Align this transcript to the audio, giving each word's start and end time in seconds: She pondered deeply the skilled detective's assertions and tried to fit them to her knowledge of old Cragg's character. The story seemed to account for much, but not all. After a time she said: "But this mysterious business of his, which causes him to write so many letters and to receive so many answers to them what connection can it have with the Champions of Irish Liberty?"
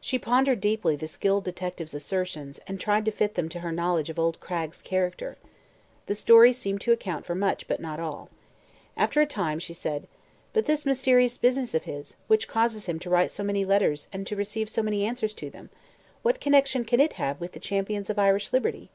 She 0.00 0.18
pondered 0.18 0.60
deeply 0.60 0.96
the 0.96 1.06
skilled 1.06 1.44
detective's 1.44 1.94
assertions 1.94 2.58
and 2.66 2.80
tried 2.80 3.04
to 3.04 3.12
fit 3.12 3.36
them 3.36 3.48
to 3.50 3.60
her 3.60 3.70
knowledge 3.70 4.10
of 4.10 4.18
old 4.18 4.40
Cragg's 4.40 4.82
character. 4.82 5.36
The 6.06 6.16
story 6.16 6.52
seemed 6.52 6.80
to 6.80 6.90
account 6.90 7.24
for 7.24 7.36
much, 7.36 7.68
but 7.68 7.78
not 7.78 8.00
all. 8.00 8.30
After 8.96 9.20
a 9.20 9.26
time 9.26 9.60
she 9.60 9.72
said: 9.72 10.08
"But 10.52 10.66
this 10.66 10.84
mysterious 10.84 11.38
business 11.38 11.72
of 11.72 11.84
his, 11.84 12.16
which 12.26 12.48
causes 12.48 12.86
him 12.86 12.98
to 12.98 13.10
write 13.10 13.30
so 13.30 13.44
many 13.44 13.64
letters 13.64 14.08
and 14.12 14.26
to 14.26 14.34
receive 14.34 14.68
so 14.68 14.82
many 14.82 15.04
answers 15.04 15.34
to 15.34 15.50
them 15.50 15.70
what 16.22 16.40
connection 16.40 16.84
can 16.84 16.98
it 16.98 17.12
have 17.12 17.40
with 17.40 17.52
the 17.52 17.60
Champions 17.60 18.10
of 18.10 18.18
Irish 18.18 18.52
Liberty?" 18.52 18.90